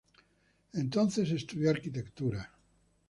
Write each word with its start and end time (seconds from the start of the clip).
Entonces, 0.73 1.29
estudió 1.29 1.69
arquitectura. 1.69 2.49